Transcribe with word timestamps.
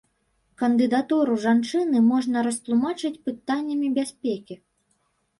Кандыдатуру 0.59 1.35
жанчыны 1.43 1.99
можна 2.11 2.37
растлумачыць 2.47 3.11
пытаннямі 3.27 3.91
бяспекі. 3.99 4.57